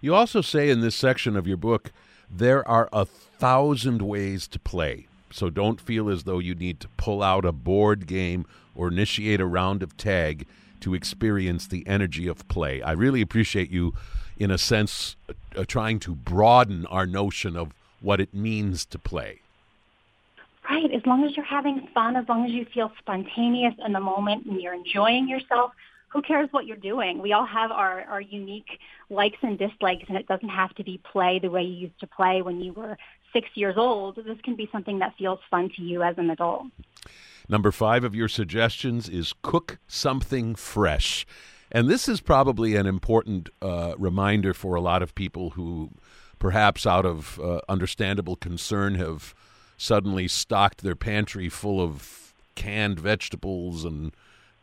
[0.00, 1.92] You also say in this section of your book,
[2.30, 5.06] there are a thousand ways to play.
[5.30, 9.40] So don't feel as though you need to pull out a board game or initiate
[9.40, 10.46] a round of tag
[10.80, 12.82] to experience the energy of play.
[12.82, 13.94] I really appreciate you,
[14.38, 19.40] in a sense, uh, trying to broaden our notion of what it means to play.
[20.68, 20.92] Right.
[20.92, 24.46] As long as you're having fun, as long as you feel spontaneous in the moment
[24.46, 25.72] and you're enjoying yourself,
[26.08, 27.20] who cares what you're doing?
[27.20, 28.78] We all have our, our unique
[29.10, 32.06] likes and dislikes, and it doesn't have to be play the way you used to
[32.06, 32.96] play when you were
[33.32, 34.16] six years old.
[34.16, 36.66] This can be something that feels fun to you as an adult.
[37.48, 41.26] Number five of your suggestions is cook something fresh.
[41.70, 45.90] And this is probably an important uh, reminder for a lot of people who,
[46.38, 49.34] perhaps out of uh, understandable concern, have
[49.76, 54.12] suddenly stocked their pantry full of canned vegetables and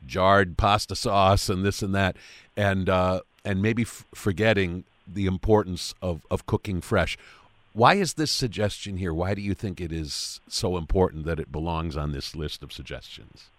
[0.05, 2.17] jarred pasta sauce and this and that,
[2.57, 7.17] and uh, and maybe f- forgetting the importance of, of cooking fresh.
[7.75, 9.13] Why is this suggestion here?
[9.13, 12.71] Why do you think it is so important that it belongs on this list of
[12.71, 13.49] suggestions?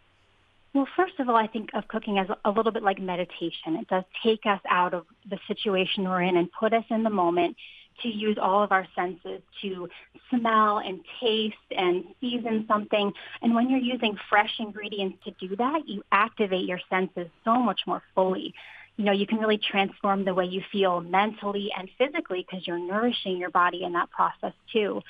[0.73, 3.77] Well, first of all, I think of cooking as a little bit like meditation.
[3.77, 7.11] It does take us out of the situation we're in and put us in the
[7.11, 7.59] moment
[8.05, 9.91] to use all of our senses to
[10.31, 13.13] smell and taste and season something.
[13.43, 17.83] And when you're using fresh ingredients to do that, you activate your senses so much
[17.87, 18.55] more fully.
[18.97, 22.79] You know, you can really transform the way you feel mentally and physically because you're
[22.79, 25.03] nourishing your body in that process too.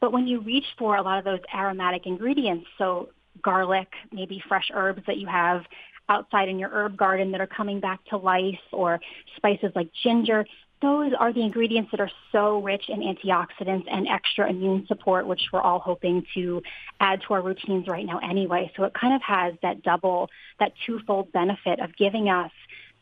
[0.00, 3.10] But when you reach for a lot of those aromatic ingredients, so
[3.42, 5.64] garlic, maybe fresh herbs that you have
[6.08, 9.00] outside in your herb garden that are coming back to life or
[9.36, 10.46] spices like ginger,
[10.82, 15.40] those are the ingredients that are so rich in antioxidants and extra immune support, which
[15.52, 16.62] we're all hoping to
[17.00, 18.70] add to our routines right now anyway.
[18.76, 20.28] So it kind of has that double,
[20.60, 22.52] that twofold benefit of giving us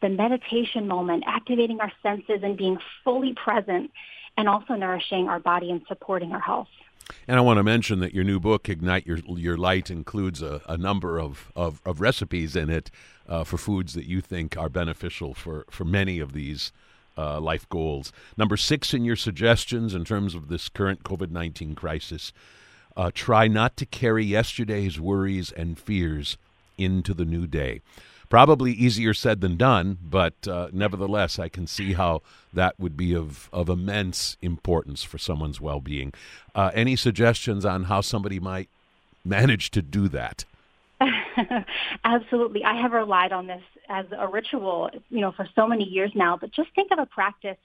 [0.00, 3.90] the meditation moment, activating our senses and being fully present,
[4.36, 6.68] and also nourishing our body and supporting our health.
[7.28, 10.62] And I want to mention that your new book, Ignite Your Your Light, includes a,
[10.66, 12.90] a number of, of, of, recipes in it
[13.28, 16.72] uh, for foods that you think are beneficial for, for many of these
[17.16, 18.12] uh, life goals.
[18.36, 22.32] Number six in your suggestions in terms of this current COVID 19 crisis
[22.96, 26.36] uh, try not to carry yesterday's worries and fears
[26.78, 27.80] into the new day.
[28.34, 32.20] Probably easier said than done, but uh, nevertheless, I can see how
[32.52, 36.12] that would be of, of immense importance for someone's well being.
[36.52, 38.68] Uh, any suggestions on how somebody might
[39.24, 40.44] manage to do that?
[42.04, 42.64] Absolutely.
[42.64, 46.36] I have relied on this as a ritual, you know, for so many years now,
[46.36, 47.58] but just think of a practice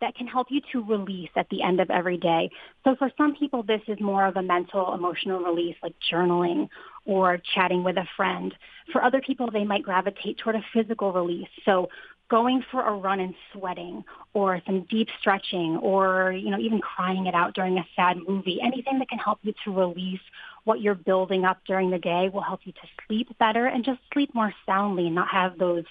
[0.00, 2.50] that can help you to release at the end of every day.
[2.84, 6.68] So for some people, this is more of a mental, emotional release, like journaling
[7.04, 8.54] or chatting with a friend.
[8.92, 11.48] For other people, they might gravitate toward a physical release.
[11.64, 11.88] So
[12.30, 17.26] going for a run and sweating or some deep stretching or, you know, even crying
[17.26, 20.20] it out during a sad movie, anything that can help you to release
[20.64, 23.98] what you're building up during the day will help you to sleep better and just
[24.12, 25.84] sleep more soundly and not have those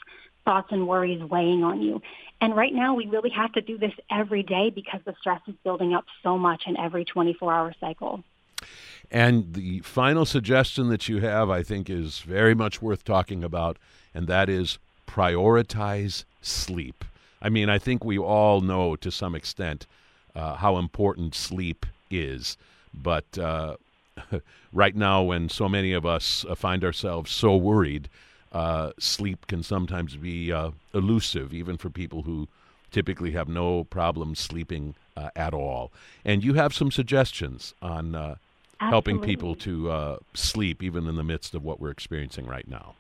[0.48, 2.02] thoughts and worries weighing on you.
[2.39, 5.56] And right now, we really have to do this every day because the stress is
[5.64, 8.24] building up so much in every 24 hour cycle.
[9.12, 13.78] And the final suggestion that you have, I think, is very much worth talking about,
[14.14, 17.04] and that is prioritize sleep.
[17.41, 19.86] I mean, I think we all know to some extent
[20.34, 22.56] uh, how important sleep is,
[22.93, 23.76] but uh,
[24.74, 28.08] right now, when so many of us uh, find ourselves so worried,
[28.52, 32.48] uh, sleep can sometimes be uh, elusive, even for people who
[32.91, 35.91] typically have no problem sleeping uh, at all.
[36.24, 38.36] And you have some suggestions on uh,
[38.80, 42.95] helping people to uh, sleep, even in the midst of what we're experiencing right now.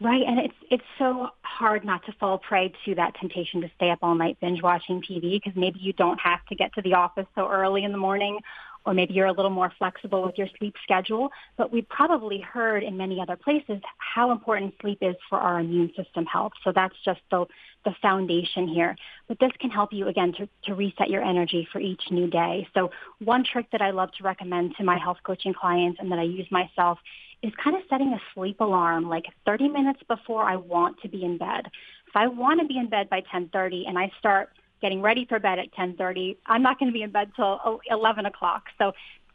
[0.00, 3.90] Right, and it's it's so hard not to fall prey to that temptation to stay
[3.90, 6.94] up all night binge watching TV because maybe you don't have to get to the
[6.94, 8.40] office so early in the morning
[8.86, 11.30] or maybe you're a little more flexible with your sleep schedule.
[11.56, 15.92] But we've probably heard in many other places how important sleep is for our immune
[15.96, 16.52] system health.
[16.62, 17.46] So that's just the,
[17.84, 18.96] the foundation here.
[19.28, 22.68] But this can help you, again, to, to reset your energy for each new day.
[22.74, 26.18] So one trick that I love to recommend to my health coaching clients and that
[26.18, 26.98] I use myself
[27.42, 31.24] is kind of setting a sleep alarm like 30 minutes before I want to be
[31.24, 31.66] in bed.
[32.08, 34.50] If I want to be in bed by 10:30 and I start
[34.84, 36.36] getting ready for bed at 10:30.
[36.44, 38.64] I'm not going to be in bed till 11 o'clock.
[38.76, 38.92] So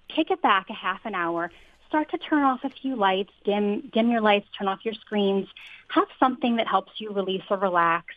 [0.08, 1.50] kick it back a half an hour.
[1.88, 5.48] Start to turn off a few lights, dim dim your lights, turn off your screens.
[5.88, 8.14] Have something that helps you release or relax.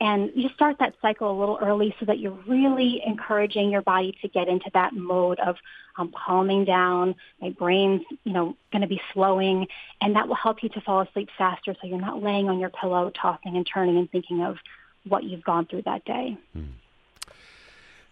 [0.00, 4.16] And you start that cycle a little early so that you're really encouraging your body
[4.22, 5.56] to get into that mode of
[5.98, 7.16] um, calming down.
[7.40, 9.66] My brain's, you know, going to be slowing,
[10.00, 11.74] and that will help you to fall asleep faster.
[11.80, 14.58] So you're not laying on your pillow, tossing and turning, and thinking of
[15.08, 16.36] what you've gone through that day.
[16.56, 16.68] Mm.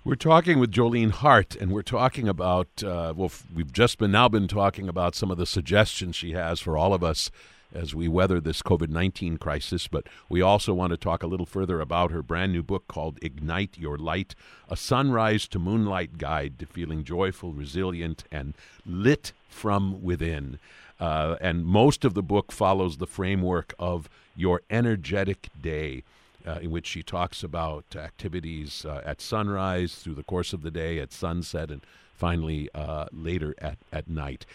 [0.05, 4.29] We're talking with Jolene Hart, and we're talking about uh, well, we've just been now
[4.29, 7.31] been talking about some of the suggestions she has for all of us
[7.75, 9.89] as we weather this COVID nineteen crisis.
[9.89, 13.19] But we also want to talk a little further about her brand new book called
[13.23, 14.35] "Ignite Your Light:
[14.69, 18.53] A Sunrise to Moonlight Guide to Feeling Joyful, Resilient, and
[18.85, 20.59] Lit from Within."
[21.01, 26.03] Uh, and most of the book follows the framework of your energetic day
[26.47, 30.71] uh, in which she talks about activities uh, at sunrise, through the course of the
[30.71, 31.83] day, at sunset, and
[32.15, 34.47] finally uh, later at, at night.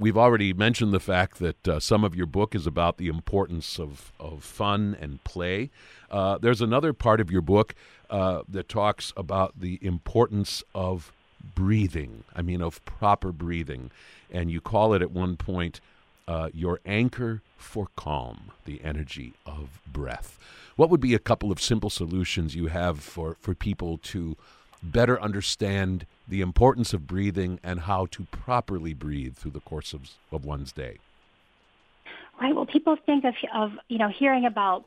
[0.00, 3.80] We've already mentioned the fact that uh, some of your book is about the importance
[3.80, 5.70] of, of fun and play.
[6.08, 7.74] Uh, there's another part of your book
[8.08, 11.12] uh, that talks about the importance of
[11.54, 12.22] breathing.
[12.34, 13.90] I mean, of proper breathing.
[14.30, 15.80] And you call it at one point
[16.28, 20.38] Uh, your anchor for calm, the energy of breath.
[20.76, 24.36] What would be a couple of simple solutions you have for, for people to
[24.82, 30.10] better understand the importance of breathing and how to properly breathe through the course of,
[30.30, 30.98] of one's day?
[32.38, 32.54] Right.
[32.54, 34.84] Well, people think of, of you know hearing about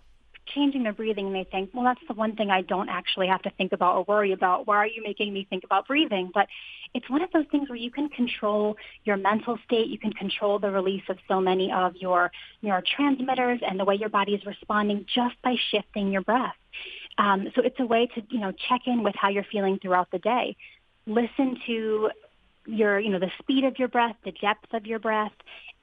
[0.47, 3.41] changing their breathing and they think, well, that's the one thing I don't actually have
[3.43, 4.67] to think about or worry about.
[4.67, 6.31] Why are you making me think about breathing?
[6.33, 6.47] But
[6.93, 8.75] it's one of those things where you can control
[9.05, 9.87] your mental state.
[9.87, 12.31] You can control the release of so many of your
[12.63, 16.55] neurotransmitters and the way your body is responding just by shifting your breath.
[17.17, 20.11] Um, so it's a way to, you know, check in with how you're feeling throughout
[20.11, 20.55] the day.
[21.05, 22.09] Listen to
[22.65, 25.33] your, you know, the speed of your breath, the depth of your breath.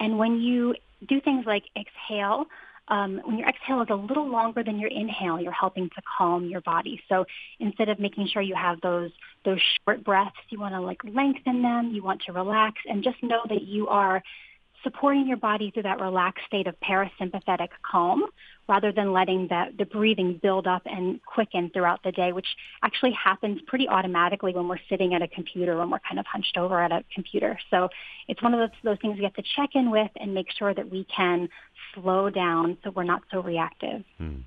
[0.01, 0.75] And when you
[1.07, 2.47] do things like exhale,
[2.89, 6.47] um, when your exhale is a little longer than your inhale, you're helping to calm
[6.47, 7.01] your body.
[7.09, 7.25] So
[7.61, 9.11] instead of making sure you have those
[9.45, 11.91] those short breaths, you want to like lengthen them.
[11.93, 14.23] You want to relax, and just know that you are
[14.83, 18.25] supporting your body through that relaxed state of parasympathetic calm
[18.69, 22.47] rather than letting the, the breathing build up and quicken throughout the day, which
[22.83, 26.57] actually happens pretty automatically when we're sitting at a computer, when we're kind of hunched
[26.57, 27.59] over at a computer.
[27.71, 27.89] So
[28.29, 30.75] it's one of those, those things we have to check in with and make sure
[30.75, 31.49] that we can
[31.95, 34.05] slow down so we're not so reactive.
[34.19, 34.41] Hmm.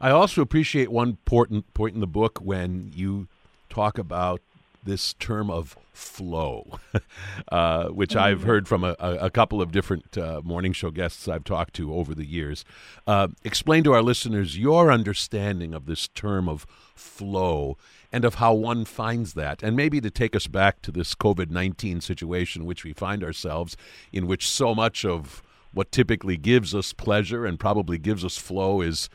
[0.00, 3.28] I also appreciate one important point in the book when you
[3.70, 4.40] talk about
[4.84, 6.78] this term of flow,
[7.52, 8.18] uh, which mm-hmm.
[8.18, 11.94] I've heard from a, a, couple of different uh, morning show guests I've talked to
[11.94, 12.64] over the years.
[13.06, 17.76] Uh, explain to our listeners your understanding of this term of flow
[18.10, 21.50] and of how one finds that, and maybe to take us back to this COVID
[21.50, 23.76] 19 situation which we find ourselves
[24.12, 28.80] in, which so much of what typically gives us pleasure and probably gives us flow
[28.80, 29.08] is,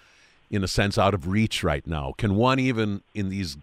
[0.50, 2.14] in a sense, out of reach right now.
[2.18, 3.58] Can one, even in these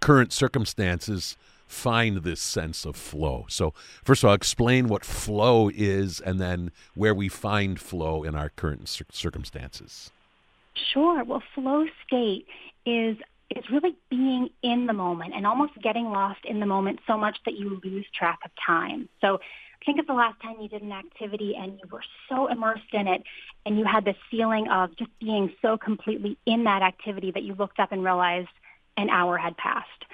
[0.00, 1.36] current circumstances,
[1.66, 3.46] find this sense of flow.
[3.48, 3.74] So,
[4.04, 8.50] first of all, explain what flow is and then where we find flow in our
[8.50, 10.10] current cir- circumstances.
[10.92, 11.24] Sure.
[11.24, 12.46] Well, flow state
[12.84, 13.16] is
[13.54, 17.38] is really being in the moment and almost getting lost in the moment so much
[17.44, 19.08] that you lose track of time.
[19.20, 19.40] So,
[19.84, 23.06] think of the last time you did an activity and you were so immersed in
[23.06, 23.22] it
[23.64, 27.54] and you had this feeling of just being so completely in that activity that you
[27.54, 28.48] looked up and realized
[28.96, 30.04] an hour had passed.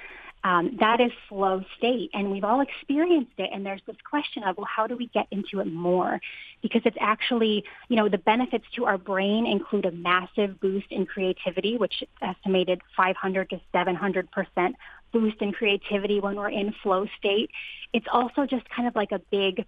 [0.45, 3.51] Um, that is flow state, and we've all experienced it.
[3.53, 6.21] And there's this question of, well, how do we get into it more?
[6.63, 11.07] Because it's actually, you know, the benefits to our brain include a massive boost in
[11.07, 14.75] creativity, which estimated 500 to 700 percent
[15.13, 17.51] boost in creativity when we're in flow state.
[17.93, 19.65] It's also just kind of like a big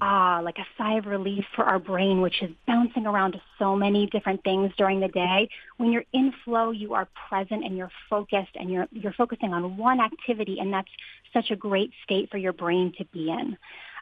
[0.00, 3.76] ah, like a sigh of relief for our brain, which is bouncing around to so
[3.76, 5.48] many different things during the day.
[5.76, 9.76] When you're in flow, you are present and you're focused and you're, you're focusing on
[9.76, 10.90] one activity and that's
[11.32, 13.56] such a great state for your brain to be in.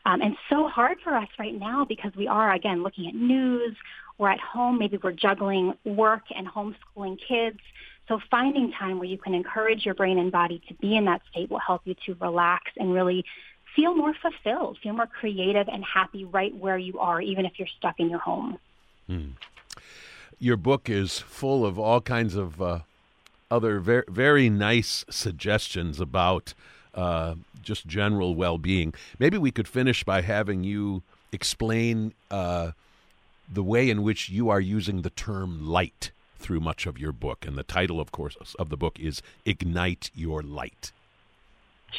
[0.05, 3.77] Um, and so hard for us right now because we are, again, looking at news.
[4.19, 4.79] We're at home.
[4.79, 7.59] Maybe we're juggling work and homeschooling kids.
[8.09, 11.23] So finding time where you can encourage your brain and body to be in that
[11.31, 13.25] state will help you to relax and really
[13.75, 17.69] feel more fulfilled, feel more creative and happy right where you are, even if you're
[17.79, 18.59] stuck in your home.
[19.07, 19.31] Hmm.
[20.39, 22.81] Your book is full of all kinds of uh,
[23.51, 26.55] other very, very nice suggestions about
[26.95, 28.93] uh, just general well being.
[29.19, 32.73] Maybe we could finish by having you explain uh,
[33.53, 37.47] the way in which you are using the term light through much of your book.
[37.47, 40.93] And the title, of course, of the book is Ignite Your Light.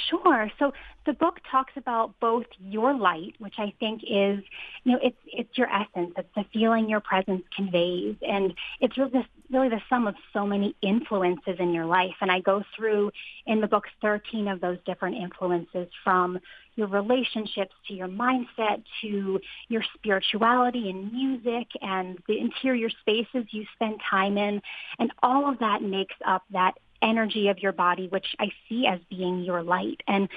[0.10, 0.50] Sure.
[0.58, 0.74] So
[1.06, 4.44] the book talks about both your light, which I think is,
[4.84, 6.14] you know, it's it's your essence.
[6.18, 10.76] It's the feeling your presence conveys, and it's really, really the sum of so many
[10.82, 12.16] influences in your life.
[12.22, 13.12] And I go through
[13.46, 16.40] in the book 13 of those different influences, from
[16.76, 23.66] your relationships to your mindset to your spirituality and music and the interior spaces you
[23.76, 24.62] spend time in,
[24.98, 26.74] and all of that makes up that
[27.04, 30.02] energy of your body, which I see as being your light.
[30.08, 30.30] And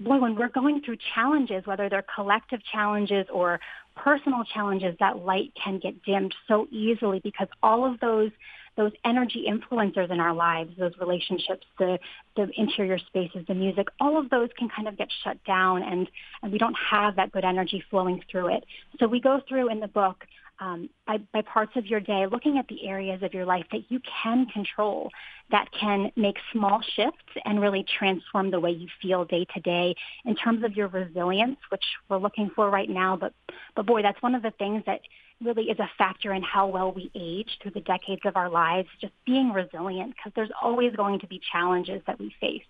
[0.00, 3.60] boy, when we're going through challenges, whether they're collective challenges or
[3.96, 8.30] personal challenges, that light can get dimmed so easily because all of those
[8.76, 11.98] those energy influencers in our lives, those relationships, the
[12.36, 16.08] the interior spaces, the music, all of those can kind of get shut down and,
[16.42, 18.64] and we don't have that good energy flowing through it.
[18.98, 20.24] So we go through in the book
[20.60, 23.90] um, by, by parts of your day, looking at the areas of your life that
[23.90, 25.10] you can control,
[25.50, 29.94] that can make small shifts and really transform the way you feel day to day
[30.24, 33.16] in terms of your resilience, which we're looking for right now.
[33.16, 33.32] But,
[33.74, 35.00] but boy, that's one of the things that
[35.42, 38.88] really is a factor in how well we age through the decades of our lives,
[39.00, 42.62] just being resilient, because there's always going to be challenges that we face.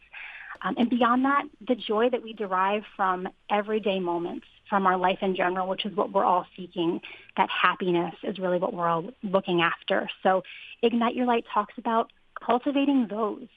[0.63, 5.19] Um, and beyond that, the joy that we derive from everyday moments, from our life
[5.23, 7.01] in general, which is what we're all seeking,
[7.37, 10.09] that happiness is really what we're all looking after.
[10.23, 10.43] So
[10.83, 12.13] Ignite Your Light talks about
[12.45, 13.49] cultivating those.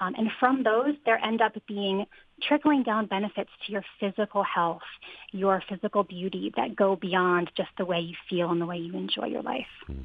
[0.00, 2.06] Um, and from those, there end up being
[2.42, 4.82] trickling down benefits to your physical health,
[5.30, 8.96] your physical beauty that go beyond just the way you feel and the way you
[8.96, 9.66] enjoy your life.
[9.86, 10.02] Hmm.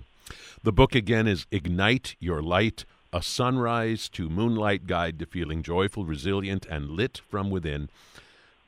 [0.64, 2.86] The book again is Ignite Your Light
[3.18, 7.90] a Sunrise to Moonlight Guide to Feeling Joyful, Resilient, and Lit from Within,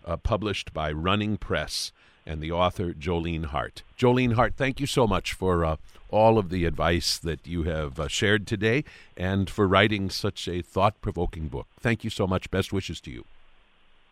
[0.03, 1.91] uh, published by Running Press
[2.25, 3.83] and the author Jolene Hart.
[3.95, 5.75] Jolene Hart, thank you so much for uh,
[6.09, 8.83] all of the advice that you have uh, shared today
[9.15, 11.67] and for writing such a thought provoking book.
[11.79, 12.49] Thank you so much.
[12.49, 13.25] Best wishes to you.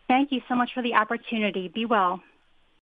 [0.06, 1.66] Thank you so much for the opportunity.
[1.66, 2.22] Be well.